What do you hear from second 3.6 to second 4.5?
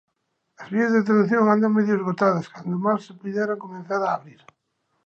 comezar a abrir.